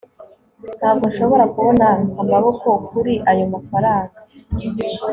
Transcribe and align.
ntabwo 0.79 1.03
nshobora 1.11 1.45
kubona 1.53 1.87
amaboko 2.21 2.67
kuri 2.89 3.13
ayo 3.31 3.45
mafranga 3.53 4.15